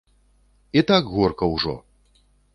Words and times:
І 0.81 0.83
так 0.93 1.13
горка 1.19 1.51
ўжо! 1.53 1.77